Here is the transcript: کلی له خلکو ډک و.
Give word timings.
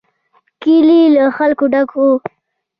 کلی 0.61 1.01
له 1.15 1.23
خلکو 1.37 1.65
ډک 1.73 1.89
و. 1.95 1.99